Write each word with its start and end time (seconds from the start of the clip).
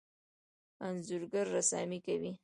انځورګر 0.85 1.45
رسامي 1.57 1.99
کوي. 2.05 2.31